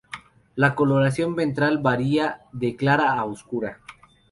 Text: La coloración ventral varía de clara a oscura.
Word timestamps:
La 0.55 0.73
coloración 0.73 1.35
ventral 1.35 1.77
varía 1.77 2.41
de 2.53 2.75
clara 2.75 3.13
a 3.19 3.23
oscura. 3.25 3.81